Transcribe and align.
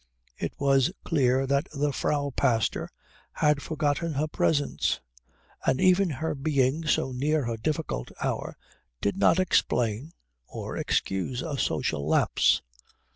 It 0.35 0.53
was 0.59 0.91
clear 1.03 1.45
the 1.45 1.91
Frau 1.93 2.31
Pastor 2.35 2.89
had 3.33 3.61
forgotten 3.61 4.13
her 4.13 4.27
presence; 4.27 4.99
and 5.63 5.79
even 5.79 6.09
her 6.09 6.33
being 6.33 6.87
so 6.87 7.11
near 7.11 7.45
her 7.45 7.55
Difficult 7.55 8.11
Hour 8.19 8.57
did 8.99 9.15
not 9.15 9.39
explain 9.39 10.13
or 10.47 10.75
excuse 10.75 11.43
a 11.43 11.55
social 11.59 12.07
lapse. 12.07 12.63